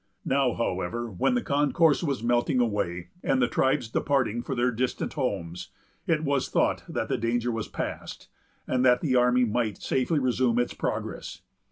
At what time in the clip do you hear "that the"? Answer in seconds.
6.89-7.19, 8.83-9.15